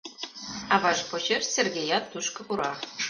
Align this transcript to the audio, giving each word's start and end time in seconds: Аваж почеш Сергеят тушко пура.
Аваж 0.75 0.99
почеш 1.09 1.43
Сергеят 1.55 2.05
тушко 2.11 2.41
пура. 2.47 2.71